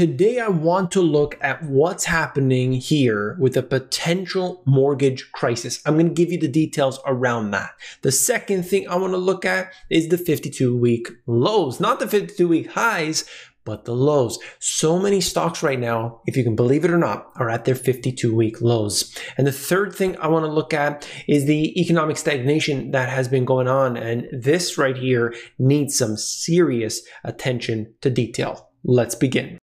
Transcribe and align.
Today, 0.00 0.40
I 0.40 0.48
want 0.48 0.92
to 0.92 1.02
look 1.02 1.36
at 1.42 1.62
what's 1.62 2.06
happening 2.06 2.72
here 2.72 3.36
with 3.38 3.54
a 3.58 3.62
potential 3.62 4.62
mortgage 4.64 5.30
crisis. 5.32 5.82
I'm 5.84 5.96
going 5.96 6.08
to 6.08 6.14
give 6.14 6.32
you 6.32 6.38
the 6.38 6.48
details 6.48 6.98
around 7.04 7.50
that. 7.50 7.72
The 8.00 8.10
second 8.10 8.62
thing 8.62 8.88
I 8.88 8.96
want 8.96 9.12
to 9.12 9.18
look 9.18 9.44
at 9.44 9.74
is 9.90 10.08
the 10.08 10.16
52 10.16 10.74
week 10.74 11.08
lows, 11.26 11.80
not 11.80 12.00
the 12.00 12.08
52 12.08 12.48
week 12.48 12.70
highs, 12.70 13.26
but 13.66 13.84
the 13.84 13.94
lows. 13.94 14.38
So 14.58 14.98
many 14.98 15.20
stocks 15.20 15.62
right 15.62 15.78
now, 15.78 16.22
if 16.24 16.34
you 16.34 16.44
can 16.44 16.56
believe 16.56 16.86
it 16.86 16.90
or 16.90 16.96
not, 16.96 17.30
are 17.36 17.50
at 17.50 17.66
their 17.66 17.74
52 17.74 18.34
week 18.34 18.62
lows. 18.62 19.14
And 19.36 19.46
the 19.46 19.52
third 19.52 19.94
thing 19.94 20.16
I 20.16 20.28
want 20.28 20.46
to 20.46 20.50
look 20.50 20.72
at 20.72 21.06
is 21.28 21.44
the 21.44 21.78
economic 21.78 22.16
stagnation 22.16 22.92
that 22.92 23.10
has 23.10 23.28
been 23.28 23.44
going 23.44 23.68
on. 23.68 23.98
And 23.98 24.28
this 24.32 24.78
right 24.78 24.96
here 24.96 25.34
needs 25.58 25.98
some 25.98 26.16
serious 26.16 27.02
attention 27.22 27.92
to 28.00 28.08
detail. 28.08 28.70
Let's 28.82 29.14
begin. 29.14 29.59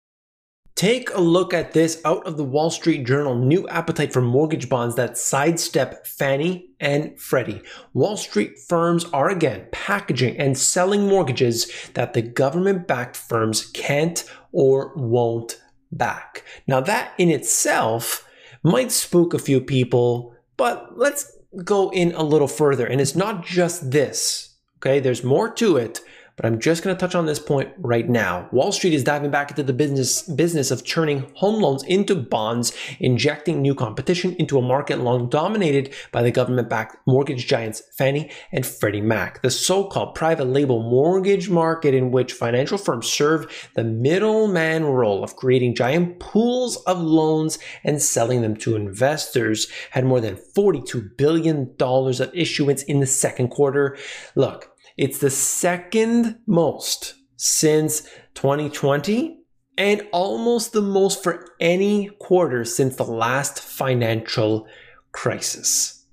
Take 0.78 1.10
a 1.16 1.20
look 1.20 1.56
at 1.56 1.72
this 1.72 2.00
out 2.06 2.28
of 2.28 2.38
the 2.38 2.44
Wall 2.44 2.70
Street 2.70 3.04
Journal 3.04 3.34
new 3.34 3.68
appetite 3.68 4.14
for 4.14 4.22
mortgage 4.22 4.70
bonds 4.70 4.94
that 4.94 5.18
sidestep 5.18 6.06
Fannie 6.06 6.70
and 6.80 7.20
Freddie. 7.20 7.64
Wall 7.96 8.16
Street 8.16 8.60
firms 8.60 9.04
are 9.06 9.28
again 9.28 9.66
packaging 9.72 10.38
and 10.38 10.56
selling 10.56 11.08
mortgages 11.08 11.90
that 11.96 12.14
the 12.14 12.22
government 12.22 12.88
backed 12.88 13.18
firms 13.18 13.66
can't 13.72 14.24
or 14.52 14.94
won't 14.96 15.60
back. 15.92 16.44
Now, 16.68 16.80
that 16.82 17.14
in 17.18 17.32
itself 17.32 18.30
might 18.62 18.92
spook 18.92 19.34
a 19.34 19.40
few 19.40 19.60
people, 19.60 20.36
but 20.58 20.96
let's 20.96 21.40
go 21.64 21.90
in 21.90 22.12
a 22.12 22.22
little 22.22 22.48
further. 22.48 22.86
And 22.86 23.02
it's 23.02 23.16
not 23.16 23.44
just 23.44 23.90
this, 23.90 24.58
okay? 24.78 25.00
There's 25.00 25.24
more 25.24 25.52
to 25.54 25.78
it 25.78 26.02
but 26.38 26.46
I'm 26.46 26.60
just 26.60 26.84
going 26.84 26.96
to 26.96 27.00
touch 27.00 27.16
on 27.16 27.26
this 27.26 27.40
point 27.40 27.72
right 27.80 28.08
now. 28.08 28.48
Wall 28.52 28.72
Street 28.72 28.94
is 28.94 29.04
diving 29.04 29.32
back 29.32 29.50
into 29.50 29.64
the 29.64 29.74
business 29.74 30.22
business 30.22 30.70
of 30.70 30.86
turning 30.86 31.30
home 31.36 31.62
loans 31.62 31.84
into 31.84 32.16
bonds, 32.16 32.72
injecting 33.00 33.62
new 33.62 33.74
competition 33.74 34.36
into 34.36 34.58
a 34.58 34.62
market 34.62 35.00
long 35.00 35.30
dominated 35.30 35.94
by 36.12 36.22
the 36.22 36.32
government-backed 36.32 36.96
mortgage 37.08 37.48
giants 37.48 37.82
Fannie 37.98 38.32
and 38.52 38.66
Freddie 38.66 39.02
Mac. 39.02 39.42
The 39.42 39.50
so-called 39.50 40.14
private 40.14 40.46
label 40.46 40.84
mortgage 40.84 41.50
market 41.50 41.96
in 41.96 42.12
which 42.12 42.34
financial 42.34 42.78
firms 42.78 43.08
serve 43.08 43.70
the 43.74 43.84
middleman 43.84 44.86
role 44.86 45.24
of 45.24 45.36
creating 45.36 45.74
giant 45.74 46.20
pools 46.20 46.78
of 46.84 47.02
loans 47.02 47.58
and 47.84 48.00
selling 48.00 48.44
them 48.44 48.56
to 48.58 48.76
investors 48.76 49.68
had 49.90 50.06
more 50.06 50.22
than 50.22 50.36
$42 50.36 51.18
billion 51.18 51.74
of 51.80 52.32
issuance 52.36 52.84
in 52.84 53.00
the 53.00 53.08
second 53.08 53.48
quarter. 53.48 53.98
Look, 54.36 54.77
it's 54.98 55.20
the 55.20 55.30
second 55.30 56.40
most 56.48 57.14
since 57.36 58.02
2020 58.34 59.38
and 59.78 60.08
almost 60.12 60.74
the 60.74 60.82
most 60.82 61.24
for 61.24 61.46
any 61.60 62.10
quarter 62.20 62.66
since 62.66 62.96
the 62.96 63.04
last 63.04 63.60
financial 63.60 64.68
crisis. 65.12 66.06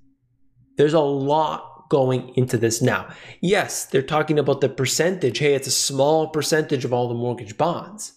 There's 0.77 0.93
a 0.93 0.99
lot 0.99 1.89
going 1.89 2.33
into 2.35 2.57
this 2.57 2.81
now. 2.81 3.11
Yes, 3.41 3.85
they're 3.85 4.01
talking 4.01 4.37
about 4.37 4.61
the 4.61 4.69
percentage. 4.69 5.39
Hey, 5.39 5.55
it's 5.55 5.67
a 5.67 5.71
small 5.71 6.27
percentage 6.27 6.85
of 6.85 6.93
all 6.93 7.07
the 7.07 7.15
mortgage 7.15 7.57
bonds. 7.57 8.13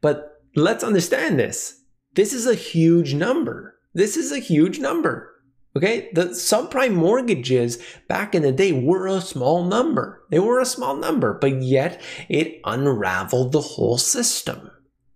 But 0.00 0.42
let's 0.54 0.84
understand 0.84 1.38
this. 1.38 1.80
This 2.14 2.32
is 2.32 2.46
a 2.46 2.54
huge 2.54 3.14
number. 3.14 3.76
This 3.94 4.16
is 4.16 4.30
a 4.30 4.38
huge 4.38 4.78
number. 4.78 5.32
Okay, 5.78 6.08
the 6.12 6.30
subprime 6.30 6.94
mortgages 6.94 7.78
back 8.08 8.34
in 8.34 8.42
the 8.42 8.50
day 8.50 8.72
were 8.72 9.06
a 9.06 9.20
small 9.20 9.62
number. 9.64 10.24
They 10.28 10.40
were 10.40 10.58
a 10.58 10.66
small 10.66 10.96
number, 10.96 11.34
but 11.34 11.62
yet 11.62 12.02
it 12.28 12.60
unraveled 12.64 13.52
the 13.52 13.60
whole 13.60 13.96
system. 13.96 14.72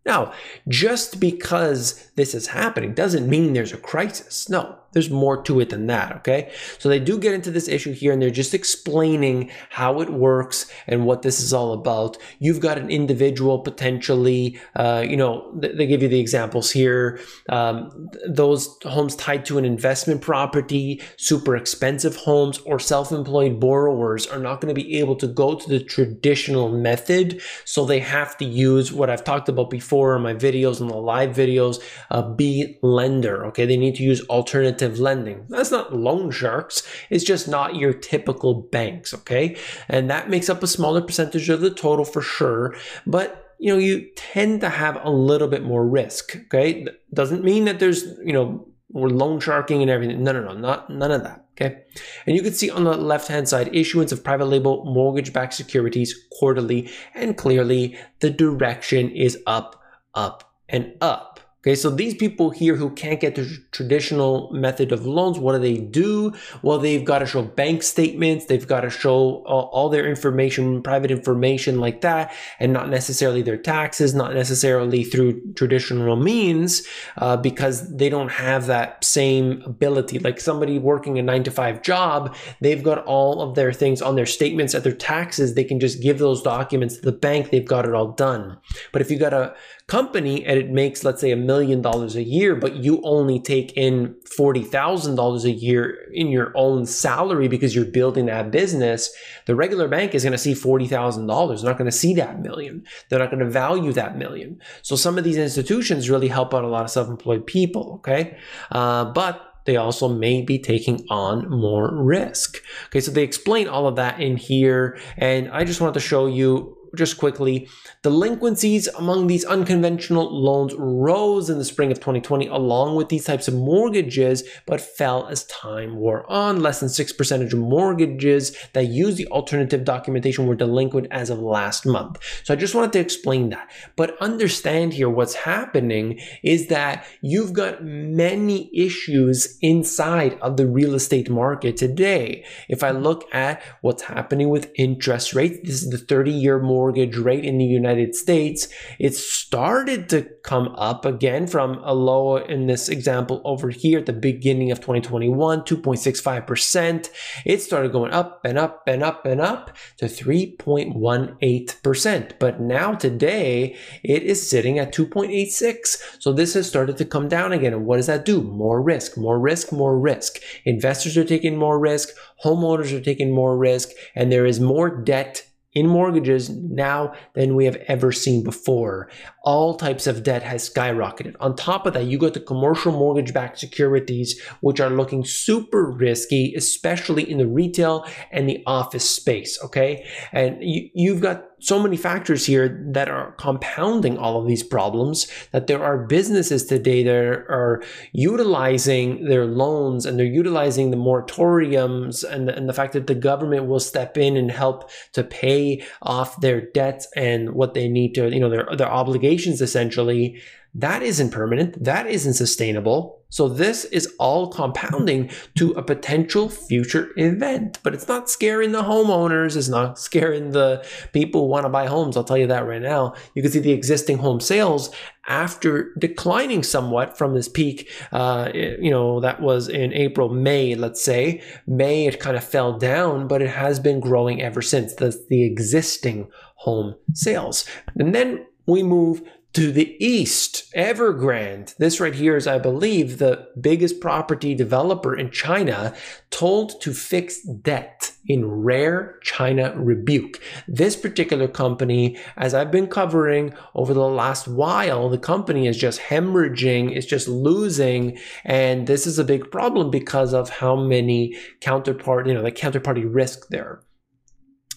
Now, 0.06 0.32
just 0.68 1.18
because 1.18 2.12
this 2.14 2.32
is 2.32 2.46
happening 2.46 2.94
doesn't 2.94 3.28
mean 3.28 3.54
there's 3.54 3.72
a 3.72 3.76
crisis. 3.76 4.48
No, 4.48 4.78
there's 4.92 5.10
more 5.10 5.42
to 5.42 5.60
it 5.60 5.70
than 5.70 5.86
that, 5.86 6.12
okay? 6.16 6.52
So 6.78 6.88
they 6.88 6.98
do 6.98 7.18
get 7.18 7.34
into 7.34 7.50
this 7.50 7.68
issue 7.68 7.92
here 7.92 8.12
and 8.12 8.20
they're 8.20 8.30
just 8.30 8.54
explaining 8.54 9.50
how 9.70 10.00
it 10.00 10.10
works 10.10 10.70
and 10.86 11.06
what 11.06 11.22
this 11.22 11.40
is 11.40 11.52
all 11.52 11.72
about. 11.72 12.18
You've 12.38 12.60
got 12.60 12.78
an 12.78 12.90
individual 12.90 13.58
potentially, 13.58 14.60
uh, 14.76 15.04
you 15.06 15.16
know, 15.16 15.50
they 15.54 15.86
give 15.86 16.02
you 16.02 16.08
the 16.08 16.20
examples 16.20 16.70
here. 16.70 17.20
Um, 17.48 18.10
those 18.28 18.76
homes 18.84 19.16
tied 19.16 19.44
to 19.46 19.58
an 19.58 19.64
investment 19.64 20.20
property, 20.20 21.00
super 21.16 21.56
expensive 21.56 22.16
homes, 22.16 22.58
or 22.58 22.78
self 22.78 23.12
employed 23.12 23.58
borrowers 23.58 24.26
are 24.26 24.38
not 24.38 24.60
going 24.60 24.74
to 24.74 24.80
be 24.80 24.98
able 24.98 25.16
to 25.16 25.26
go 25.26 25.54
to 25.54 25.68
the 25.68 25.82
traditional 25.82 26.70
method. 26.70 27.40
So 27.64 27.86
they 27.86 28.00
have 28.00 28.36
to 28.38 28.44
use 28.44 28.92
what 28.92 29.10
I've 29.10 29.24
talked 29.24 29.48
about 29.48 29.70
before 29.70 30.16
in 30.16 30.22
my 30.22 30.34
videos 30.34 30.80
and 30.80 30.90
the 30.90 30.96
live 30.96 31.30
videos, 31.30 31.82
uh, 32.10 32.22
B 32.22 32.78
lender, 32.82 33.46
okay? 33.46 33.64
They 33.66 33.76
need 33.76 33.94
to 33.96 34.02
use 34.02 34.20
alternative 34.28 34.81
lending. 34.82 35.46
That's 35.48 35.70
not 35.70 35.94
loan 35.94 36.30
sharks. 36.30 36.82
It's 37.10 37.24
just 37.24 37.48
not 37.48 37.76
your 37.76 37.92
typical 37.92 38.54
banks, 38.54 39.14
okay? 39.14 39.56
And 39.88 40.10
that 40.10 40.30
makes 40.30 40.48
up 40.48 40.62
a 40.62 40.66
smaller 40.66 41.02
percentage 41.02 41.48
of 41.48 41.60
the 41.60 41.70
total 41.70 42.04
for 42.04 42.22
sure. 42.22 42.74
But 43.06 43.38
you 43.62 43.72
know, 43.72 43.78
you 43.78 44.10
tend 44.16 44.60
to 44.62 44.68
have 44.68 44.98
a 45.04 45.10
little 45.10 45.46
bit 45.46 45.62
more 45.62 45.86
risk. 45.86 46.36
Okay. 46.46 46.84
Doesn't 47.14 47.44
mean 47.44 47.66
that 47.66 47.78
there's, 47.78 48.02
you 48.24 48.32
know, 48.32 48.66
we're 48.90 49.08
loan 49.08 49.38
sharking 49.38 49.82
and 49.82 49.90
everything. 49.90 50.24
No, 50.24 50.32
no, 50.32 50.42
no, 50.42 50.54
not 50.54 50.90
none 50.90 51.12
of 51.12 51.22
that. 51.22 51.46
Okay. 51.52 51.82
And 52.26 52.34
you 52.34 52.42
can 52.42 52.54
see 52.54 52.70
on 52.70 52.82
the 52.82 52.96
left 52.96 53.28
hand 53.28 53.48
side 53.48 53.72
issuance 53.72 54.10
of 54.10 54.24
private 54.24 54.46
label 54.46 54.84
mortgage 54.84 55.32
backed 55.32 55.54
securities 55.54 56.12
quarterly, 56.32 56.90
and 57.14 57.36
clearly 57.36 57.96
the 58.18 58.30
direction 58.30 59.10
is 59.10 59.38
up, 59.46 59.80
up, 60.14 60.56
and 60.68 60.94
up. 61.00 61.31
Okay, 61.64 61.76
so 61.76 61.90
these 61.90 62.16
people 62.16 62.50
here 62.50 62.74
who 62.74 62.90
can't 62.90 63.20
get 63.20 63.36
the 63.36 63.46
traditional 63.70 64.50
method 64.52 64.90
of 64.90 65.06
loans, 65.06 65.38
what 65.38 65.52
do 65.52 65.60
they 65.60 65.76
do? 65.76 66.32
Well, 66.60 66.80
they've 66.80 67.04
got 67.04 67.20
to 67.20 67.26
show 67.26 67.42
bank 67.42 67.84
statements, 67.84 68.46
they've 68.46 68.66
got 68.66 68.80
to 68.80 68.90
show 68.90 69.44
all, 69.46 69.70
all 69.72 69.88
their 69.88 70.04
information, 70.04 70.82
private 70.82 71.12
information 71.12 71.78
like 71.78 72.00
that, 72.00 72.34
and 72.58 72.72
not 72.72 72.90
necessarily 72.90 73.42
their 73.42 73.56
taxes, 73.56 74.12
not 74.12 74.34
necessarily 74.34 75.04
through 75.04 75.40
traditional 75.54 76.16
means, 76.16 76.82
uh, 77.18 77.36
because 77.36 77.96
they 77.96 78.08
don't 78.08 78.32
have 78.32 78.66
that 78.66 79.04
same 79.04 79.62
ability. 79.64 80.18
Like 80.18 80.40
somebody 80.40 80.80
working 80.80 81.16
a 81.20 81.22
nine 81.22 81.44
to 81.44 81.52
five 81.52 81.82
job, 81.82 82.34
they've 82.60 82.82
got 82.82 83.04
all 83.04 83.40
of 83.40 83.54
their 83.54 83.72
things 83.72 84.02
on 84.02 84.16
their 84.16 84.26
statements 84.26 84.74
at 84.74 84.82
their 84.82 84.90
taxes. 84.90 85.54
They 85.54 85.62
can 85.62 85.78
just 85.78 86.02
give 86.02 86.18
those 86.18 86.42
documents 86.42 86.96
to 86.96 87.02
the 87.02 87.12
bank, 87.12 87.50
they've 87.50 87.64
got 87.64 87.84
it 87.84 87.94
all 87.94 88.08
done. 88.08 88.58
But 88.90 89.00
if 89.00 89.12
you've 89.12 89.20
got 89.20 89.32
a 89.32 89.54
company 89.92 90.42
and 90.46 90.58
it 90.58 90.70
makes, 90.70 91.04
let's 91.04 91.20
say, 91.20 91.32
a 91.32 91.36
million 91.36 91.82
dollars 91.82 92.16
a 92.16 92.22
year, 92.22 92.56
but 92.56 92.76
you 92.76 92.98
only 93.04 93.38
take 93.38 93.76
in 93.76 94.16
$40,000 94.38 95.44
a 95.44 95.50
year 95.50 96.08
in 96.14 96.28
your 96.28 96.50
own 96.54 96.86
salary 96.86 97.46
because 97.46 97.74
you're 97.76 97.84
building 97.84 98.24
that 98.24 98.50
business, 98.50 99.10
the 99.44 99.54
regular 99.54 99.88
bank 99.88 100.14
is 100.14 100.22
going 100.24 100.32
to 100.32 100.38
see 100.38 100.54
$40,000. 100.54 100.88
They're 100.88 101.70
not 101.70 101.76
going 101.76 101.90
to 101.90 101.96
see 102.04 102.14
that 102.14 102.40
million. 102.40 102.86
They're 103.10 103.18
not 103.18 103.30
going 103.30 103.44
to 103.44 103.50
value 103.50 103.92
that 103.92 104.16
million. 104.16 104.62
So 104.80 104.96
some 104.96 105.18
of 105.18 105.24
these 105.24 105.36
institutions 105.36 106.08
really 106.08 106.28
help 106.28 106.54
out 106.54 106.64
a 106.64 106.68
lot 106.68 106.84
of 106.84 106.90
self 106.90 107.08
employed 107.08 107.46
people, 107.46 107.96
okay? 107.96 108.38
Uh, 108.70 109.12
but 109.12 109.42
they 109.66 109.76
also 109.76 110.08
may 110.08 110.40
be 110.40 110.58
taking 110.58 111.04
on 111.10 111.50
more 111.50 111.94
risk. 111.94 112.62
Okay, 112.86 113.00
so 113.00 113.10
they 113.10 113.24
explain 113.24 113.68
all 113.68 113.86
of 113.86 113.96
that 113.96 114.22
in 114.22 114.38
here, 114.38 114.98
and 115.18 115.50
I 115.50 115.64
just 115.64 115.82
wanted 115.82 115.94
to 115.94 116.00
show 116.00 116.26
you 116.26 116.78
just 116.96 117.18
quickly, 117.18 117.68
delinquencies 118.02 118.86
among 118.88 119.26
these 119.26 119.44
unconventional 119.44 120.30
loans 120.30 120.74
rose 120.76 121.48
in 121.48 121.58
the 121.58 121.64
spring 121.64 121.90
of 121.90 121.98
2020 121.98 122.46
along 122.48 122.96
with 122.96 123.08
these 123.08 123.24
types 123.24 123.48
of 123.48 123.54
mortgages, 123.54 124.42
but 124.66 124.80
fell 124.80 125.26
as 125.28 125.44
time 125.44 125.96
wore 125.96 126.30
on. 126.30 126.60
Less 126.60 126.80
than 126.80 126.88
6% 126.88 127.42
of 127.42 127.58
mortgages 127.58 128.56
that 128.72 128.86
use 128.86 129.16
the 129.16 129.26
alternative 129.28 129.84
documentation 129.84 130.46
were 130.46 130.54
delinquent 130.54 131.06
as 131.10 131.30
of 131.30 131.38
last 131.38 131.86
month. 131.86 132.18
So 132.44 132.52
I 132.52 132.56
just 132.56 132.74
wanted 132.74 132.92
to 132.94 133.00
explain 133.00 133.50
that. 133.50 133.70
But 133.96 134.16
understand 134.20 134.92
here 134.92 135.08
what's 135.08 135.34
happening 135.34 136.20
is 136.42 136.68
that 136.68 137.06
you've 137.20 137.52
got 137.52 137.84
many 137.84 138.70
issues 138.74 139.58
inside 139.60 140.38
of 140.40 140.56
the 140.56 140.66
real 140.66 140.94
estate 140.94 141.30
market 141.30 141.76
today. 141.76 142.44
If 142.68 142.82
I 142.82 142.90
look 142.90 143.24
at 143.32 143.62
what's 143.80 144.02
happening 144.02 144.48
with 144.48 144.70
interest 144.76 145.34
rates, 145.34 145.58
this 145.62 145.82
is 145.82 145.90
the 145.90 145.98
30 145.98 146.30
year 146.30 146.58
mortgage 146.58 146.81
mortgage 146.82 147.16
rate 147.16 147.44
in 147.44 147.58
the 147.58 147.64
United 147.64 148.16
States, 148.16 148.66
it 148.98 149.14
started 149.14 150.08
to 150.08 150.22
come 150.42 150.74
up 150.74 151.04
again 151.04 151.46
from 151.46 151.78
a 151.84 151.94
low 151.94 152.38
in 152.38 152.66
this 152.66 152.88
example 152.88 153.40
over 153.44 153.70
here 153.70 154.00
at 154.00 154.06
the 154.06 154.12
beginning 154.12 154.72
of 154.72 154.80
2021, 154.80 155.60
2.65%. 155.60 157.08
It 157.44 157.62
started 157.62 157.92
going 157.92 158.10
up 158.10 158.40
and 158.44 158.58
up 158.58 158.82
and 158.88 159.04
up 159.04 159.24
and 159.24 159.40
up 159.40 159.76
to 159.98 160.06
3.18%. 160.06 162.32
But 162.40 162.60
now 162.60 162.94
today 162.94 163.76
it 164.02 164.24
is 164.24 164.50
sitting 164.50 164.80
at 164.80 164.92
2.86. 164.92 166.18
So 166.18 166.32
this 166.32 166.54
has 166.54 166.68
started 166.68 166.96
to 166.96 167.04
come 167.04 167.28
down 167.28 167.52
again. 167.52 167.74
And 167.74 167.86
what 167.86 167.98
does 167.98 168.08
that 168.08 168.24
do? 168.24 168.42
More 168.42 168.82
risk, 168.82 169.16
more 169.16 169.38
risk, 169.38 169.70
more 169.70 169.96
risk. 169.96 170.40
Investors 170.64 171.16
are 171.16 171.24
taking 171.24 171.56
more 171.56 171.78
risk, 171.78 172.08
homeowners 172.44 172.92
are 172.92 173.00
taking 173.00 173.30
more 173.30 173.56
risk, 173.56 173.90
and 174.16 174.32
there 174.32 174.46
is 174.46 174.58
more 174.58 174.90
debt 174.90 175.46
in 175.74 175.86
mortgages 175.86 176.50
now 176.50 177.14
than 177.34 177.54
we 177.54 177.64
have 177.64 177.76
ever 177.88 178.12
seen 178.12 178.44
before. 178.44 179.10
All 179.42 179.74
types 179.74 180.06
of 180.06 180.22
debt 180.22 180.42
has 180.42 180.68
skyrocketed. 180.68 181.34
On 181.40 181.56
top 181.56 181.86
of 181.86 181.94
that, 181.94 182.04
you 182.04 182.18
got 182.18 182.34
the 182.34 182.40
commercial 182.40 182.92
mortgage 182.92 183.32
backed 183.32 183.58
securities, 183.58 184.40
which 184.60 184.80
are 184.80 184.90
looking 184.90 185.24
super 185.24 185.90
risky, 185.90 186.54
especially 186.54 187.28
in 187.28 187.38
the 187.38 187.46
retail 187.46 188.06
and 188.30 188.48
the 188.48 188.62
office 188.66 189.08
space. 189.08 189.58
Okay. 189.64 190.06
And 190.32 190.58
you, 190.60 190.90
you've 190.94 191.20
got 191.20 191.44
so 191.62 191.80
many 191.80 191.96
factors 191.96 192.44
here 192.44 192.80
that 192.90 193.08
are 193.08 193.32
compounding 193.32 194.18
all 194.18 194.40
of 194.40 194.48
these 194.48 194.64
problems 194.64 195.30
that 195.52 195.68
there 195.68 195.82
are 195.82 196.06
businesses 196.06 196.66
today 196.66 197.04
that 197.04 197.14
are 197.14 197.82
utilizing 198.12 199.24
their 199.26 199.46
loans 199.46 200.04
and 200.04 200.18
they're 200.18 200.26
utilizing 200.26 200.90
the 200.90 200.96
moratoriums 200.96 202.24
and 202.24 202.48
the, 202.48 202.56
and 202.56 202.68
the 202.68 202.72
fact 202.72 202.92
that 202.92 203.06
the 203.06 203.14
government 203.14 203.66
will 203.66 203.80
step 203.80 204.18
in 204.18 204.36
and 204.36 204.50
help 204.50 204.90
to 205.12 205.22
pay 205.22 205.82
off 206.02 206.40
their 206.40 206.60
debts 206.72 207.06
and 207.14 207.54
what 207.54 207.74
they 207.74 207.88
need 207.88 208.12
to, 208.14 208.28
you 208.28 208.40
know, 208.40 208.50
their, 208.50 208.68
their 208.76 208.90
obligations 208.90 209.60
essentially 209.62 210.40
that 210.74 211.02
isn't 211.02 211.30
permanent. 211.30 211.82
That 211.82 212.06
isn't 212.06 212.34
sustainable. 212.34 213.21
So 213.32 213.48
this 213.48 213.86
is 213.86 214.14
all 214.18 214.48
compounding 214.48 215.30
to 215.56 215.70
a 215.72 215.82
potential 215.82 216.50
future 216.50 217.12
event, 217.16 217.78
but 217.82 217.94
it's 217.94 218.06
not 218.06 218.28
scaring 218.28 218.72
the 218.72 218.82
homeowners. 218.82 219.56
It's 219.56 219.70
not 219.70 219.98
scaring 219.98 220.50
the 220.50 220.86
people 221.14 221.40
who 221.40 221.46
want 221.48 221.64
to 221.64 221.70
buy 221.70 221.86
homes. 221.86 222.14
I'll 222.14 222.24
tell 222.24 222.36
you 222.36 222.46
that 222.48 222.66
right 222.66 222.82
now. 222.82 223.14
You 223.34 223.40
can 223.40 223.50
see 223.50 223.58
the 223.58 223.72
existing 223.72 224.18
home 224.18 224.38
sales 224.38 224.94
after 225.26 225.94
declining 225.98 226.62
somewhat 226.62 227.16
from 227.16 227.34
this 227.34 227.48
peak. 227.48 227.90
Uh, 228.12 228.50
you 228.54 228.90
know, 228.90 229.20
that 229.20 229.40
was 229.40 229.66
in 229.66 229.94
April, 229.94 230.28
May, 230.28 230.74
let's 230.74 231.02
say. 231.02 231.42
May, 231.66 232.06
it 232.06 232.20
kind 232.20 232.36
of 232.36 232.44
fell 232.44 232.76
down, 232.76 233.28
but 233.28 233.40
it 233.40 233.48
has 233.48 233.80
been 233.80 234.00
growing 234.00 234.42
ever 234.42 234.60
since. 234.60 234.94
That's 234.94 235.24
the 235.28 235.42
existing 235.46 236.28
home 236.56 236.96
sales. 237.14 237.64
And 237.96 238.14
then 238.14 238.44
we 238.66 238.82
move 238.82 239.22
to 239.52 239.70
the 239.70 239.96
east, 240.04 240.72
Evergrande. 240.74 241.76
This 241.76 242.00
right 242.00 242.14
here 242.14 242.36
is, 242.36 242.46
I 242.46 242.58
believe, 242.58 243.18
the 243.18 243.48
biggest 243.60 244.00
property 244.00 244.54
developer 244.54 245.14
in 245.14 245.30
China, 245.30 245.94
told 246.30 246.80
to 246.80 246.94
fix 246.94 247.42
debt 247.42 248.12
in 248.26 248.46
rare 248.46 249.18
China 249.22 249.74
rebuke. 249.76 250.40
This 250.66 250.96
particular 250.96 251.48
company, 251.48 252.18
as 252.36 252.54
I've 252.54 252.70
been 252.70 252.86
covering 252.86 253.52
over 253.74 253.92
the 253.92 254.00
last 254.00 254.48
while, 254.48 255.10
the 255.10 255.18
company 255.18 255.66
is 255.66 255.76
just 255.76 256.00
hemorrhaging, 256.00 256.96
it's 256.96 257.06
just 257.06 257.28
losing. 257.28 258.18
And 258.44 258.86
this 258.86 259.06
is 259.06 259.18
a 259.18 259.24
big 259.24 259.50
problem 259.50 259.90
because 259.90 260.32
of 260.32 260.48
how 260.48 260.76
many 260.76 261.36
counterpart, 261.60 262.26
you 262.26 262.32
know, 262.32 262.42
the 262.42 262.52
counterparty 262.52 263.04
risk 263.06 263.48
there. 263.48 263.82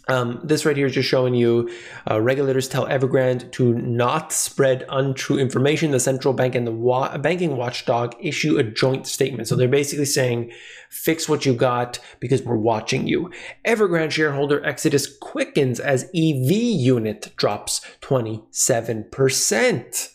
Um, 0.07 0.39
this 0.43 0.65
right 0.65 0.77
here 0.77 0.87
is 0.87 0.93
just 0.93 1.09
showing 1.09 1.33
you 1.33 1.69
uh, 2.09 2.21
regulators 2.21 2.67
tell 2.67 2.85
Evergrande 2.85 3.51
to 3.53 3.73
not 3.73 4.31
spread 4.31 4.85
untrue 4.89 5.39
information. 5.39 5.91
The 5.91 5.99
central 5.99 6.33
bank 6.33 6.55
and 6.55 6.67
the 6.67 6.71
wa- 6.71 7.17
banking 7.17 7.57
watchdog 7.57 8.15
issue 8.19 8.57
a 8.57 8.63
joint 8.63 9.07
statement. 9.07 9.47
So 9.47 9.55
they're 9.55 9.67
basically 9.67 10.05
saying, 10.05 10.51
fix 10.89 11.27
what 11.27 11.45
you 11.45 11.53
got 11.53 11.99
because 12.19 12.43
we're 12.43 12.55
watching 12.55 13.07
you. 13.07 13.31
Evergrande 13.65 14.11
shareholder 14.11 14.63
exodus 14.65 15.17
quickens 15.17 15.79
as 15.79 16.03
EV 16.15 16.51
unit 16.51 17.33
drops 17.35 17.81
27%. 18.01 20.14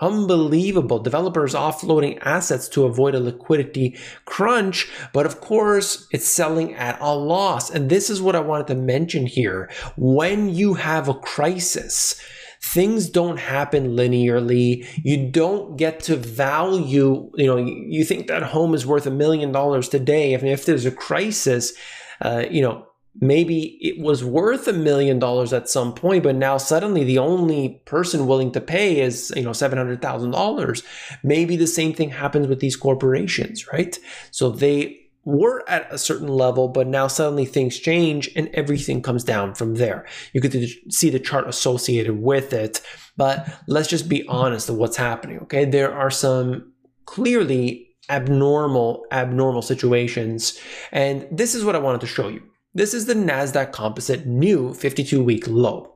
Unbelievable. 0.00 1.00
Developers 1.00 1.54
offloading 1.54 2.18
assets 2.22 2.68
to 2.68 2.84
avoid 2.84 3.14
a 3.14 3.20
liquidity 3.20 3.96
crunch. 4.24 4.88
But 5.12 5.26
of 5.26 5.40
course, 5.40 6.06
it's 6.12 6.26
selling 6.26 6.74
at 6.74 7.00
a 7.00 7.14
loss. 7.14 7.70
And 7.70 7.90
this 7.90 8.08
is 8.08 8.22
what 8.22 8.36
I 8.36 8.40
wanted 8.40 8.68
to 8.68 8.74
mention 8.74 9.26
here. 9.26 9.70
When 9.96 10.48
you 10.48 10.74
have 10.74 11.08
a 11.08 11.14
crisis, 11.14 12.20
things 12.60 13.08
don't 13.08 13.38
happen 13.38 13.96
linearly. 13.96 14.86
You 15.02 15.30
don't 15.30 15.76
get 15.76 16.00
to 16.00 16.16
value, 16.16 17.30
you 17.34 17.46
know, 17.46 17.56
you 17.56 18.04
think 18.04 18.26
that 18.26 18.42
home 18.42 18.74
is 18.74 18.86
worth 18.86 19.06
a 19.06 19.10
million 19.10 19.52
dollars 19.52 19.88
today. 19.88 20.32
If, 20.34 20.42
if 20.44 20.64
there's 20.64 20.86
a 20.86 20.90
crisis, 20.90 21.72
uh, 22.20 22.44
you 22.50 22.62
know, 22.62 22.87
maybe 23.20 23.78
it 23.80 24.02
was 24.02 24.24
worth 24.24 24.68
a 24.68 24.72
million 24.72 25.18
dollars 25.18 25.52
at 25.52 25.68
some 25.68 25.92
point, 25.92 26.22
but 26.22 26.36
now 26.36 26.56
suddenly 26.56 27.04
the 27.04 27.18
only 27.18 27.80
person 27.84 28.26
willing 28.26 28.52
to 28.52 28.60
pay 28.60 29.00
is, 29.00 29.32
you 29.36 29.42
know, 29.42 29.50
$700,000. 29.50 30.82
Maybe 31.22 31.56
the 31.56 31.66
same 31.66 31.92
thing 31.92 32.10
happens 32.10 32.46
with 32.46 32.60
these 32.60 32.76
corporations, 32.76 33.66
right? 33.72 33.98
So 34.30 34.50
they 34.50 35.00
were 35.24 35.68
at 35.68 35.92
a 35.92 35.98
certain 35.98 36.28
level, 36.28 36.68
but 36.68 36.86
now 36.86 37.06
suddenly 37.06 37.44
things 37.44 37.78
change 37.78 38.30
and 38.34 38.48
everything 38.54 39.02
comes 39.02 39.24
down 39.24 39.54
from 39.54 39.74
there. 39.74 40.06
You 40.32 40.40
could 40.40 40.54
see 40.90 41.10
the 41.10 41.20
chart 41.20 41.46
associated 41.48 42.22
with 42.22 42.52
it, 42.52 42.80
but 43.16 43.46
let's 43.66 43.88
just 43.88 44.08
be 44.08 44.26
honest 44.28 44.68
of 44.68 44.76
what's 44.76 44.96
happening, 44.96 45.40
okay? 45.40 45.64
There 45.64 45.92
are 45.92 46.10
some 46.10 46.72
clearly 47.04 47.88
abnormal, 48.10 49.04
abnormal 49.10 49.62
situations. 49.62 50.58
And 50.92 51.26
this 51.30 51.54
is 51.54 51.64
what 51.64 51.76
I 51.76 51.78
wanted 51.78 52.00
to 52.02 52.06
show 52.06 52.28
you. 52.28 52.42
This 52.74 52.92
is 52.92 53.06
the 53.06 53.14
NASDAQ 53.14 53.72
composite 53.72 54.26
new 54.26 54.74
52 54.74 55.22
week 55.22 55.48
low. 55.48 55.94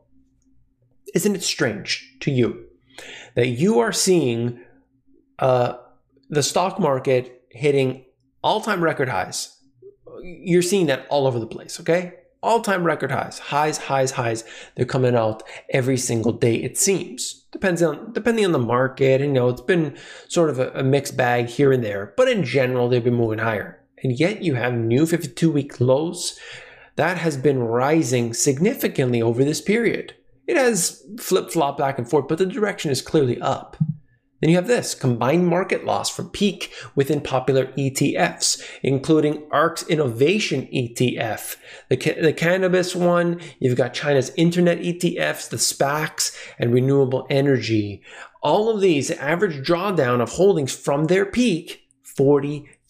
Isn't 1.15 1.37
it 1.37 1.43
strange 1.43 2.17
to 2.21 2.31
you 2.31 2.65
that 3.35 3.49
you 3.49 3.79
are 3.79 3.93
seeing 3.93 4.59
uh, 5.39 5.75
the 6.31 6.43
stock 6.43 6.81
market 6.81 7.45
hitting 7.51 8.07
all 8.43 8.63
time 8.63 8.83
record 8.83 9.11
highs? 9.11 9.59
You're 10.23 10.63
seeing 10.63 10.87
that 10.87 11.07
all 11.11 11.27
over 11.27 11.39
the 11.39 11.47
place, 11.47 11.79
okay? 11.79 12.15
All 12.43 12.63
time 12.63 12.85
record 12.85 13.11
highs, 13.11 13.39
highs, 13.39 13.77
highs, 13.77 14.13
highs. 14.13 14.43
They're 14.75 14.87
coming 14.87 15.15
out 15.15 15.43
every 15.71 15.99
single 15.99 16.33
day, 16.33 16.55
it 16.55 16.79
seems. 16.79 17.45
Depends 17.53 17.83
on 17.83 18.15
depending 18.15 18.47
on 18.47 18.53
the 18.53 18.59
market. 18.59 19.21
And, 19.21 19.35
you 19.35 19.41
know, 19.41 19.51
it's 19.51 19.61
been 19.61 19.95
sort 20.27 20.49
of 20.49 20.59
a, 20.59 20.71
a 20.71 20.83
mixed 20.83 21.19
bag 21.19 21.49
here 21.49 21.71
and 21.71 21.85
there, 21.85 22.15
but 22.17 22.29
in 22.29 22.45
general, 22.45 22.89
they've 22.89 23.05
been 23.05 23.15
moving 23.15 23.41
higher 23.41 23.82
and 24.03 24.19
yet 24.19 24.43
you 24.43 24.55
have 24.55 24.75
new 24.75 25.07
52 25.07 25.51
week 25.51 25.81
lows 25.81 26.39
that 26.97 27.19
has 27.19 27.37
been 27.37 27.61
rising 27.61 28.35
significantly 28.35 29.23
over 29.23 29.45
this 29.45 29.61
period. 29.61 30.15
It 30.47 30.57
has 30.57 31.03
flip 31.19 31.51
flop 31.51 31.79
back 31.79 31.99
and 31.99 32.09
forth, 32.09 32.29
but 32.29 32.39
the 32.39 32.47
direction 32.47 32.91
is 32.91 33.01
clearly 33.01 33.41
up. 33.41 33.77
Then 34.41 34.51
you 34.51 34.57
have 34.57 34.67
this 34.67 34.97
combined 34.97 35.47
market 35.47 35.85
loss 35.85 36.11
from 36.11 36.31
peak 36.31 36.73
within 36.97 37.21
popular 37.21 37.67
ETFs, 37.79 38.61
including 38.83 39.47
ARK's 39.53 39.87
Innovation 39.87 40.69
ETF, 40.75 41.57
the, 41.89 41.97
ca- 41.97 42.21
the 42.21 42.33
cannabis 42.33 42.97
one, 42.97 43.41
you've 43.61 43.77
got 43.77 43.95
China's 43.95 44.33
internet 44.37 44.79
ETFs, 44.81 45.49
the 45.49 45.59
SPACs, 45.59 46.37
and 46.59 46.75
renewable 46.75 47.25
energy. 47.31 48.03
All 48.43 48.69
of 48.69 48.81
these 48.81 49.13
average 49.13 49.65
drawdown 49.65 50.21
of 50.21 50.31
holdings 50.31 50.75
from 50.75 51.05
their 51.05 51.25
peak 51.25 51.83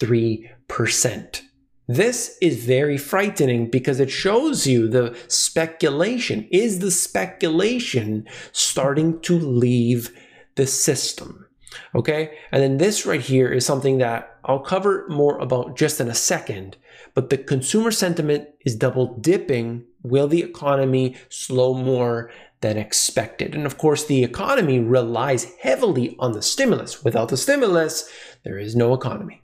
43%. 0.02 1.42
This 1.88 2.38
is 2.40 2.64
very 2.64 2.97
frightening 2.97 3.68
because 3.71 4.00
it 4.00 4.11
shows 4.11 4.66
you 4.66 4.88
the 4.88 5.16
speculation. 5.28 6.49
Is 6.50 6.78
the 6.78 6.90
speculation 6.90 8.26
starting 8.52 9.21
to 9.23 9.38
leave 9.38 10.11
the 10.54 10.66
system? 10.66 11.47
Okay. 11.94 12.38
And 12.50 12.62
then 12.62 12.78
this 12.78 13.04
right 13.06 13.21
here 13.21 13.50
is 13.50 13.66
something 13.66 13.99
that 13.99 14.38
I'll 14.44 14.61
cover 14.61 15.06
more 15.09 15.38
about 15.38 15.76
just 15.76 16.00
in 16.00 16.09
a 16.09 16.14
second. 16.14 16.76
But 17.14 17.30
the 17.30 17.38
consumer 17.38 17.90
sentiment 17.90 18.49
is 18.64 18.76
double 18.76 19.18
dipping. 19.18 19.85
Will 20.02 20.28
the 20.28 20.42
economy 20.42 21.16
slow 21.28 21.75
more 21.75 22.30
than 22.61 22.78
expected? 22.78 23.54
And 23.54 23.66
of 23.66 23.76
course, 23.76 24.04
the 24.04 24.23
economy 24.23 24.78
relies 24.78 25.52
heavily 25.61 26.16
on 26.18 26.32
the 26.32 26.42
stimulus. 26.42 27.04
Without 27.04 27.28
the 27.28 27.37
stimulus, 27.37 28.09
there 28.44 28.59
is 28.59 28.76
no 28.76 28.94
economy. 28.94 29.41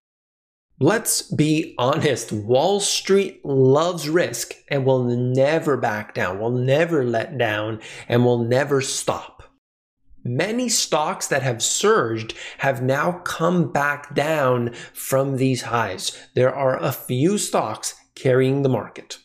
Let's 0.80 1.22
be 1.22 1.74
honest. 1.76 2.30
Wall 2.30 2.78
Street 2.78 3.44
loves 3.44 4.08
risk 4.08 4.54
and 4.68 4.84
will 4.84 5.02
never 5.02 5.76
back 5.76 6.14
down, 6.14 6.38
will 6.38 6.52
never 6.52 7.04
let 7.04 7.36
down, 7.36 7.80
and 8.08 8.24
will 8.24 8.44
never 8.44 8.80
stop. 8.80 9.42
Many 10.22 10.68
stocks 10.68 11.26
that 11.28 11.42
have 11.42 11.62
surged 11.64 12.34
have 12.58 12.80
now 12.80 13.20
come 13.24 13.72
back 13.72 14.14
down 14.14 14.72
from 14.92 15.36
these 15.36 15.62
highs. 15.62 16.16
There 16.34 16.54
are 16.54 16.80
a 16.80 16.92
few 16.92 17.38
stocks 17.38 17.96
carrying 18.14 18.62
the 18.62 18.68
market. 18.68 19.18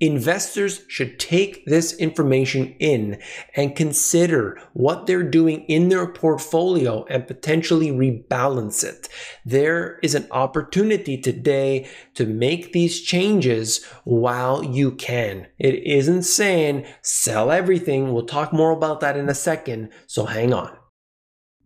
Investors 0.00 0.82
should 0.86 1.18
take 1.18 1.66
this 1.66 1.92
information 1.94 2.76
in 2.78 3.20
and 3.56 3.74
consider 3.74 4.60
what 4.72 5.06
they're 5.06 5.24
doing 5.24 5.64
in 5.64 5.88
their 5.88 6.06
portfolio 6.06 7.04
and 7.06 7.26
potentially 7.26 7.90
rebalance 7.90 8.84
it. 8.84 9.08
There 9.44 9.98
is 10.00 10.14
an 10.14 10.28
opportunity 10.30 11.20
today 11.20 11.88
to 12.14 12.26
make 12.26 12.72
these 12.72 13.02
changes 13.02 13.84
while 14.04 14.62
you 14.62 14.92
can. 14.92 15.48
It 15.58 15.74
isn't 15.82 16.22
saying 16.22 16.86
sell 17.02 17.50
everything. 17.50 18.12
We'll 18.12 18.26
talk 18.26 18.52
more 18.52 18.70
about 18.70 19.00
that 19.00 19.16
in 19.16 19.28
a 19.28 19.34
second, 19.34 19.90
so 20.06 20.26
hang 20.26 20.52
on. 20.52 20.77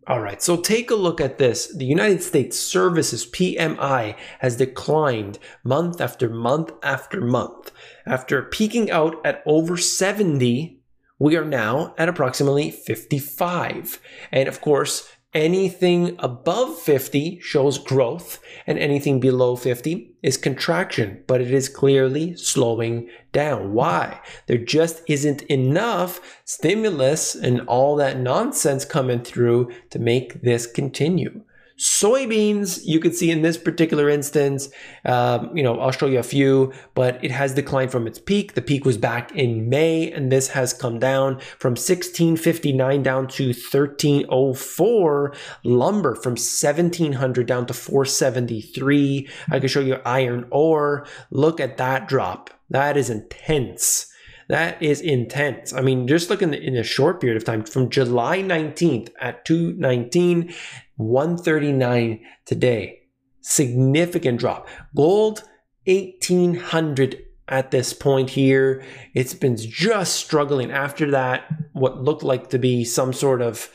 All 0.05 0.19
right, 0.19 0.41
so 0.41 0.57
take 0.57 0.91
a 0.91 0.95
look 0.95 1.21
at 1.21 1.37
this. 1.37 1.67
The 1.67 1.85
United 1.85 2.21
States 2.21 2.59
Services 2.59 3.25
PMI 3.25 4.17
has 4.39 4.57
declined 4.57 5.39
month 5.63 6.01
after 6.01 6.27
month 6.27 6.73
after 6.83 7.21
month. 7.21 7.71
After 8.05 8.41
peaking 8.41 8.91
out 8.91 9.25
at 9.25 9.41
over 9.45 9.77
70, 9.77 10.77
we 11.19 11.37
are 11.37 11.45
now 11.45 11.93
at 11.97 12.09
approximately 12.09 12.69
55. 12.69 14.01
And 14.29 14.49
of 14.49 14.59
course, 14.59 15.07
anything 15.33 16.15
above 16.19 16.79
50 16.79 17.39
shows 17.39 17.77
growth, 17.77 18.39
and 18.65 18.77
anything 18.79 19.19
below 19.19 19.55
50 19.55 20.11
is 20.21 20.37
contraction, 20.37 21.23
but 21.27 21.41
it 21.41 21.51
is 21.51 21.69
clearly 21.69 22.35
slowing 22.35 23.09
down. 23.31 23.73
Why? 23.73 24.21
There 24.47 24.57
just 24.57 25.01
isn't 25.07 25.41
enough 25.43 26.41
stimulus 26.45 27.35
and 27.35 27.61
all 27.67 27.95
that 27.97 28.19
nonsense 28.19 28.85
coming 28.85 29.23
through 29.23 29.71
to 29.89 29.99
make 29.99 30.41
this 30.41 30.65
continue. 30.67 31.41
Soybeans, 31.77 32.81
you 32.85 32.99
can 32.99 33.13
see 33.13 33.31
in 33.31 33.41
this 33.41 33.57
particular 33.57 34.07
instance, 34.07 34.69
um, 35.05 35.55
you 35.57 35.63
know, 35.63 35.79
I'll 35.79 35.91
show 35.91 36.05
you 36.05 36.19
a 36.19 36.23
few, 36.23 36.71
but 36.93 37.23
it 37.23 37.31
has 37.31 37.53
declined 37.53 37.91
from 37.91 38.05
its 38.05 38.19
peak. 38.19 38.53
The 38.53 38.61
peak 38.61 38.85
was 38.85 38.97
back 38.97 39.31
in 39.35 39.69
May, 39.69 40.11
and 40.11 40.31
this 40.31 40.49
has 40.49 40.71
come 40.71 40.99
down 40.99 41.39
from 41.57 41.71
1659 41.71 43.01
down 43.01 43.27
to 43.29 43.47
1304. 43.47 45.33
Lumber 45.63 46.15
from 46.15 46.33
1700 46.33 47.47
down 47.47 47.65
to 47.65 47.73
473. 47.73 49.27
I 49.49 49.59
can 49.59 49.67
show 49.67 49.79
you 49.79 49.95
iron 50.05 50.45
ore. 50.51 51.07
Look 51.31 51.59
at 51.59 51.77
that 51.77 52.07
drop. 52.07 52.51
That 52.69 52.97
is 52.97 53.09
intense. 53.09 54.12
That 54.49 54.81
is 54.81 55.01
intense. 55.01 55.73
I 55.73 55.81
mean, 55.81 56.07
just 56.07 56.29
look 56.29 56.41
in, 56.41 56.51
the, 56.51 56.61
in 56.61 56.75
a 56.75 56.83
short 56.83 57.21
period 57.21 57.37
of 57.37 57.45
time 57.45 57.63
from 57.63 57.89
July 57.89 58.39
19th 58.39 59.09
at 59.19 59.45
219 59.45 60.53
139 60.97 62.19
today. 62.45 62.99
Significant 63.41 64.39
drop. 64.39 64.67
Gold, 64.95 65.43
1800 65.85 67.23
at 67.47 67.71
this 67.71 67.93
point 67.93 68.29
here. 68.29 68.83
It's 69.13 69.33
been 69.33 69.57
just 69.57 70.15
struggling 70.15 70.71
after 70.71 71.11
that, 71.11 71.45
what 71.73 72.01
looked 72.01 72.23
like 72.23 72.49
to 72.51 72.59
be 72.59 72.85
some 72.85 73.13
sort 73.13 73.41
of 73.41 73.69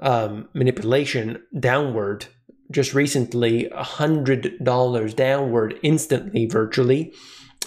um, 0.00 0.48
manipulation 0.54 1.42
downward. 1.58 2.26
Just 2.70 2.92
recently, 2.92 3.70
$100 3.74 5.14
downward 5.16 5.78
instantly, 5.82 6.46
virtually. 6.46 7.14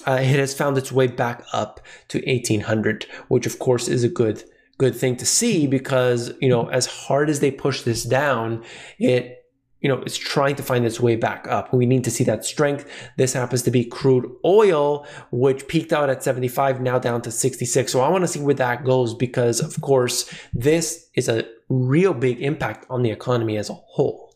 Uh, 0.05 0.19
it 0.21 0.39
has 0.39 0.53
found 0.53 0.77
its 0.77 0.91
way 0.91 1.07
back 1.07 1.43
up 1.53 1.79
to 2.09 2.19
1800, 2.25 3.05
which 3.27 3.45
of 3.45 3.59
course 3.59 3.87
is 3.87 4.03
a 4.03 4.09
good 4.09 4.43
good 4.77 4.95
thing 4.95 5.15
to 5.15 5.27
see 5.27 5.67
because 5.67 6.33
you 6.41 6.49
know 6.49 6.67
as 6.69 6.87
hard 6.87 7.29
as 7.29 7.39
they 7.39 7.51
push 7.51 7.83
this 7.83 8.03
down 8.03 8.63
it 8.97 9.41
you 9.81 9.89
know 9.89 9.97
it's 10.03 10.17
trying 10.17 10.55
to 10.55 10.63
find 10.63 10.85
its 10.85 10.99
way 10.99 11.15
back 11.15 11.47
up. 11.47 11.73
We 11.73 11.85
need 11.85 12.03
to 12.05 12.11
see 12.11 12.23
that 12.25 12.45
strength. 12.45 12.89
This 13.17 13.33
happens 13.33 13.63
to 13.63 13.71
be 13.71 13.83
crude 13.83 14.31
oil 14.45 15.05
which 15.31 15.67
peaked 15.67 15.91
out 15.91 16.09
at 16.09 16.23
75 16.23 16.81
now 16.81 16.99
down 16.99 17.21
to 17.23 17.31
66 17.31 17.91
so 17.91 18.01
i 18.01 18.09
want 18.09 18.23
to 18.23 18.27
see 18.27 18.39
where 18.39 18.55
that 18.55 18.83
goes 18.83 19.13
because 19.13 19.59
of 19.59 19.81
course 19.81 20.31
this 20.53 21.09
is 21.15 21.27
a 21.27 21.45
real 21.69 22.13
big 22.13 22.41
impact 22.41 22.85
on 22.89 23.01
the 23.01 23.09
economy 23.09 23.57
as 23.57 23.69
a 23.69 23.73
whole 23.73 24.33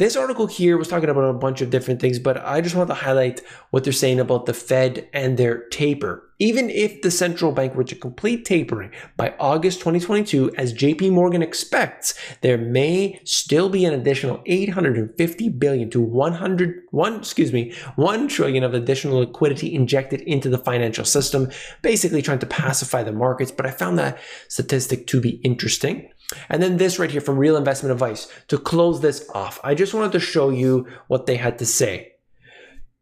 this 0.00 0.16
article 0.16 0.46
here 0.46 0.78
was 0.78 0.88
talking 0.88 1.10
about 1.10 1.28
a 1.28 1.34
bunch 1.34 1.60
of 1.60 1.68
different 1.68 2.00
things, 2.00 2.18
but 2.18 2.38
I 2.38 2.62
just 2.62 2.74
want 2.74 2.88
to 2.88 2.94
highlight 2.94 3.42
what 3.68 3.84
they're 3.84 3.92
saying 3.92 4.18
about 4.18 4.46
the 4.46 4.54
Fed 4.54 5.06
and 5.12 5.36
their 5.36 5.68
taper. 5.68 6.26
Even 6.38 6.70
if 6.70 7.02
the 7.02 7.10
central 7.10 7.52
bank 7.52 7.74
were 7.74 7.84
to 7.84 7.94
complete 7.94 8.46
tapering 8.46 8.92
by 9.18 9.34
August 9.38 9.80
2022, 9.80 10.54
as 10.56 10.72
JP 10.72 11.10
Morgan 11.10 11.42
expects, 11.42 12.14
there 12.40 12.56
may 12.56 13.20
still 13.24 13.68
be 13.68 13.84
an 13.84 13.92
additional 13.92 14.42
850 14.46 15.50
billion 15.50 15.90
to 15.90 16.00
100 16.00 16.80
one, 16.92 17.16
excuse 17.16 17.52
me, 17.52 17.74
1 17.96 18.28
trillion 18.28 18.64
of 18.64 18.72
additional 18.72 19.18
liquidity 19.18 19.74
injected 19.74 20.22
into 20.22 20.48
the 20.48 20.56
financial 20.56 21.04
system, 21.04 21.50
basically 21.82 22.22
trying 22.22 22.38
to 22.38 22.46
pacify 22.46 23.02
the 23.02 23.12
markets, 23.12 23.52
but 23.52 23.66
I 23.66 23.70
found 23.70 23.98
that 23.98 24.18
statistic 24.48 25.06
to 25.08 25.20
be 25.20 25.42
interesting. 25.44 26.08
And 26.48 26.62
then 26.62 26.76
this 26.76 26.98
right 26.98 27.10
here 27.10 27.20
from 27.20 27.38
Real 27.38 27.56
Investment 27.56 27.92
Advice 27.92 28.28
to 28.48 28.58
close 28.58 29.00
this 29.00 29.28
off. 29.34 29.58
I 29.64 29.74
just 29.74 29.94
wanted 29.94 30.12
to 30.12 30.20
show 30.20 30.50
you 30.50 30.86
what 31.08 31.26
they 31.26 31.36
had 31.36 31.58
to 31.58 31.66
say. 31.66 32.12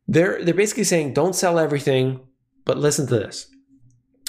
They're, 0.07 0.43
they're 0.45 0.55
basically 0.55 0.85
saying 0.85 1.15
don't 1.15 1.35
sell 1.35 1.59
everything, 1.59 2.21
but 2.65 2.79
listen 2.79 3.07
to 3.09 3.19
this. 3.19 3.51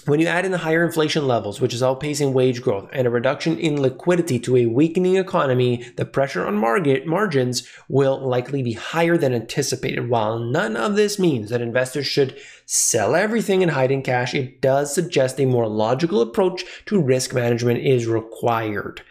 When 0.10 0.20
you 0.20 0.26
add 0.26 0.44
in 0.44 0.52
the 0.52 0.58
higher 0.58 0.84
inflation 0.84 1.28
levels, 1.28 1.62
which 1.62 1.72
is 1.72 1.84
outpacing 1.84 2.34
wage 2.34 2.64
growth, 2.64 2.90
and 2.92 3.06
a 3.06 3.12
reduction 3.12 3.60
in 3.60 3.80
liquidity 3.80 4.40
to 4.40 4.58
a 4.58 4.66
weakening 4.66 5.18
economy, 5.18 5.86
the 5.98 6.06
pressure 6.06 6.48
on 6.48 6.56
market 6.56 7.06
margins 7.06 7.70
will 7.88 8.20
likely 8.20 8.64
be 8.64 8.74
higher 8.74 9.18
than 9.20 9.36
anticipated. 9.36 10.10
While 10.10 10.40
none 10.40 10.76
of 10.76 10.96
this 10.96 11.20
means 11.20 11.52
that 11.52 11.62
investors 11.62 12.08
should 12.08 12.36
sell 12.66 13.14
everything 13.14 13.62
and 13.62 13.74
hide 13.74 13.92
in 13.92 14.02
cash, 14.02 14.34
it 14.34 14.62
does 14.62 14.92
suggest 14.92 15.40
a 15.40 15.46
more 15.46 15.68
logical 15.68 16.22
approach 16.22 16.66
to 16.88 17.00
risk 17.00 17.36
management 17.36 17.86
is 17.86 18.08
required 18.08 19.04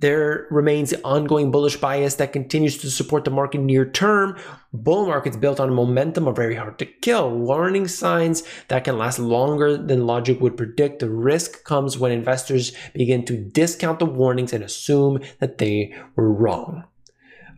there 0.00 0.46
remains 0.50 0.92
ongoing 1.04 1.50
bullish 1.50 1.76
bias 1.76 2.16
that 2.16 2.32
continues 2.32 2.78
to 2.78 2.90
support 2.90 3.24
the 3.24 3.30
market 3.30 3.60
near 3.60 3.88
term. 3.88 4.36
Bull 4.72 5.06
markets 5.06 5.36
built 5.36 5.58
on 5.58 5.72
momentum 5.72 6.28
are 6.28 6.34
very 6.34 6.54
hard 6.54 6.78
to 6.80 6.86
kill. 6.86 7.30
Warning 7.30 7.88
signs 7.88 8.42
that 8.68 8.84
can 8.84 8.98
last 8.98 9.18
longer 9.18 9.76
than 9.76 10.06
logic 10.06 10.40
would 10.40 10.56
predict. 10.56 10.98
The 10.98 11.08
risk 11.10 11.64
comes 11.64 11.98
when 11.98 12.12
investors 12.12 12.72
begin 12.92 13.24
to 13.26 13.36
discount 13.36 13.98
the 13.98 14.06
warnings 14.06 14.52
and 14.52 14.62
assume 14.62 15.20
that 15.38 15.58
they 15.58 15.94
were 16.14 16.30
wrong. 16.30 16.84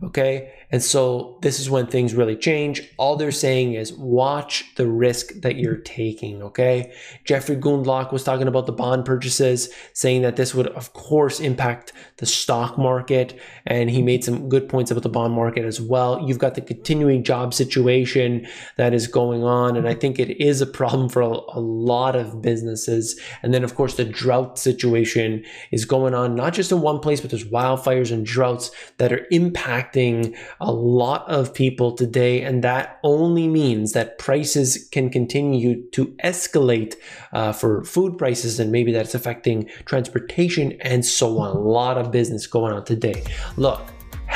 Okay. 0.05 0.53
And 0.71 0.83
so 0.83 1.39
this 1.41 1.59
is 1.59 1.71
when 1.71 1.87
things 1.87 2.15
really 2.15 2.37
change. 2.37 2.83
All 2.99 3.17
they're 3.17 3.31
saying 3.31 3.75
is 3.75 3.93
watch 3.95 4.65
the 4.77 4.87
risk 4.87 5.33
that 5.41 5.57
you're 5.57 5.77
taking. 5.77 6.43
Okay. 6.43 6.93
Jeffrey 7.25 7.57
Gundlach 7.57 8.13
was 8.13 8.23
talking 8.25 8.49
about 8.49 8.67
the 8.67 8.73
bond 8.73 9.05
purchases, 9.05 9.71
saying 9.95 10.23
that 10.23 10.37
this 10.37 10.55
would, 10.55 10.67
of 10.69 10.93
course, 10.93 11.41
impact 11.41 11.93
the 12.19 12.27
stock 12.27 12.77
market. 12.77 13.39
And 13.67 13.89
he 13.89 14.03
made 14.03 14.25
some 14.25 14.49
good 14.49 14.69
points 14.69 14.91
about 14.91 15.03
the 15.03 15.09
bond 15.09 15.33
market 15.35 15.65
as 15.65 15.81
well. 15.81 16.27
You've 16.27 16.39
got 16.39 16.55
the 16.55 16.61
continuing 16.61 17.25
job 17.25 17.55
situation 17.55 18.47
that 18.77 18.93
is 18.93 19.07
going 19.07 19.45
on. 19.45 19.77
And 19.77 19.89
I 19.89 19.95
think 19.95 20.19
it 20.19 20.41
is 20.41 20.61
a 20.61 20.67
problem 20.67 21.09
for 21.09 21.23
a, 21.23 21.29
a 21.29 21.61
lot 21.61 22.15
of 22.15 22.43
businesses. 22.43 23.19
And 23.43 23.55
then, 23.55 23.65
of 23.65 23.75
course, 23.75 23.95
the 23.95 24.05
drought 24.05 24.59
situation 24.59 25.45
is 25.71 25.85
going 25.85 26.15
on, 26.15 26.35
not 26.35 26.53
just 26.53 26.73
in 26.73 26.83
one 26.83 26.99
place, 27.01 27.21
but 27.21 27.31
there's 27.31 27.45
wildfires 27.45 28.13
and 28.13 28.27
droughts 28.27 28.71
that 28.99 29.13
are 29.13 29.27
impacting 29.33 30.37
a 30.61 30.73
lot 30.73 31.29
of 31.29 31.55
people 31.55 31.93
today, 31.93 32.43
and 32.43 32.65
that 32.65 32.99
only 33.03 33.47
means 33.47 33.93
that 33.93 34.19
prices 34.19 34.89
can 34.91 35.11
continue 35.11 35.89
to 35.91 36.07
escalate 36.25 36.95
uh, 37.33 37.53
for 37.53 37.85
food 37.85 38.19
prices, 38.19 38.59
and 38.59 38.73
maybe 38.73 38.93
that's 38.93 39.15
affecting 39.15 39.69
transportation 39.85 40.73
and 40.81 41.05
so 41.05 41.39
on. 41.39 41.57
A 41.57 41.61
lot 41.61 41.99
of 41.99 42.11
business 42.11 42.47
going 42.47 42.73
on 42.73 42.85
today. 42.85 43.23
Look, 43.57 43.81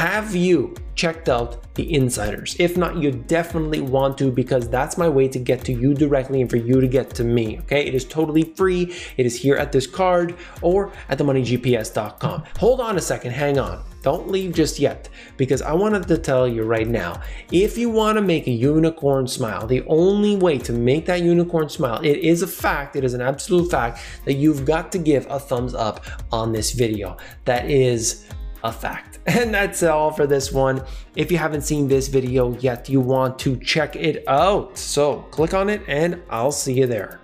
have 0.02 0.34
you 0.34 0.74
checked 0.96 1.28
out 1.28 1.62
the 1.74 1.94
insiders? 1.94 2.56
If 2.58 2.76
not, 2.76 2.96
you 2.96 3.12
definitely 3.12 3.80
want 3.80 4.18
to 4.18 4.32
because 4.32 4.68
that's 4.68 4.98
my 4.98 5.08
way 5.08 5.28
to 5.28 5.38
get 5.38 5.64
to 5.66 5.72
you 5.72 5.94
directly 5.94 6.40
and 6.40 6.50
for 6.50 6.56
you 6.56 6.80
to 6.80 6.88
get 6.88 7.10
to 7.10 7.22
me. 7.22 7.60
Okay, 7.60 7.86
it 7.86 7.94
is 7.94 8.04
totally 8.04 8.42
free. 8.42 8.92
It 9.16 9.26
is 9.26 9.40
here 9.40 9.54
at 9.54 9.70
this 9.70 9.86
card 9.86 10.34
or 10.60 10.90
at 11.08 11.18
themoneygps.com. 11.18 12.42
Hold 12.58 12.80
on 12.80 12.96
a 12.96 13.00
second, 13.00 13.30
hang 13.30 13.60
on. 13.60 13.84
Don't 14.02 14.28
leave 14.28 14.54
just 14.54 14.80
yet 14.80 15.08
because 15.36 15.62
I 15.62 15.72
wanted 15.72 16.08
to 16.08 16.18
tell 16.18 16.48
you 16.48 16.64
right 16.64 16.88
now 16.88 17.22
if 17.52 17.78
you 17.78 17.88
want 17.88 18.18
to 18.18 18.22
make 18.22 18.48
a 18.48 18.50
unicorn 18.50 19.28
smile, 19.28 19.68
the 19.68 19.84
only 19.86 20.34
way 20.34 20.58
to 20.58 20.72
make 20.72 21.06
that 21.06 21.22
unicorn 21.22 21.68
smile, 21.68 22.00
it 22.02 22.18
is 22.18 22.42
a 22.42 22.48
fact, 22.48 22.96
it 22.96 23.04
is 23.04 23.14
an 23.14 23.20
absolute 23.20 23.70
fact 23.70 24.00
that 24.24 24.34
you've 24.34 24.64
got 24.64 24.90
to 24.90 24.98
give 24.98 25.28
a 25.30 25.38
thumbs 25.38 25.74
up 25.76 26.04
on 26.32 26.50
this 26.50 26.72
video. 26.72 27.16
That 27.44 27.70
is 27.70 28.26
a 28.64 28.72
fact. 28.72 29.11
And 29.26 29.54
that's 29.54 29.82
all 29.84 30.10
for 30.10 30.26
this 30.26 30.50
one. 30.50 30.82
If 31.14 31.30
you 31.30 31.38
haven't 31.38 31.62
seen 31.62 31.86
this 31.86 32.08
video 32.08 32.56
yet, 32.58 32.88
you 32.88 33.00
want 33.00 33.38
to 33.40 33.56
check 33.56 33.94
it 33.94 34.24
out. 34.26 34.76
So 34.76 35.20
click 35.30 35.54
on 35.54 35.70
it 35.70 35.82
and 35.86 36.22
I'll 36.28 36.50
see 36.50 36.74
you 36.74 36.86
there. 36.88 37.21